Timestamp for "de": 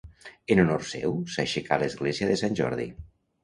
2.33-2.41